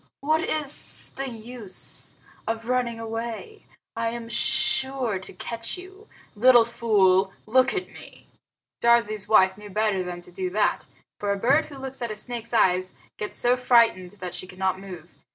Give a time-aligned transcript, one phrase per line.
[0.21, 2.15] What is the use
[2.47, 3.67] of running away?
[3.95, 6.07] I am sure to catch you.
[6.35, 8.25] Little fool, look at me!"
[8.83, 10.87] Darzee's wife knew better than to do that,
[11.19, 14.79] for a bird who looks at a snake's eyes gets so frightened that she cannot
[14.79, 15.13] move.